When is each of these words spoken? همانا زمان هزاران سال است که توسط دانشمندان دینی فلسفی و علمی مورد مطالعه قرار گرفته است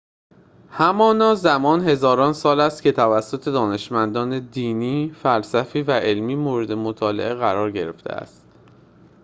همانا 0.69 1.35
زمان 1.35 1.87
هزاران 1.87 2.33
سال 2.33 2.59
است 2.59 2.83
که 2.83 2.91
توسط 2.91 3.45
دانشمندان 3.45 4.39
دینی 4.39 5.11
فلسفی 5.23 5.81
و 5.81 5.91
علمی 5.91 6.35
مورد 6.35 6.71
مطالعه 6.71 7.33
قرار 7.35 7.71
گرفته 7.71 8.09
است 8.09 8.45